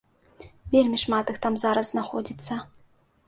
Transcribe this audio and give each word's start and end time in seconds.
Вельмі 0.75 0.97
шмат 1.03 1.29
іх 1.35 1.37
там 1.45 1.59
зараз 1.65 1.91
знаходзіцца. 1.91 2.59